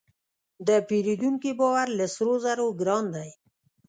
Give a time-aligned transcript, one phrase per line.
[0.67, 3.29] د پیرودونکي باور له سرو زرو ګران دی.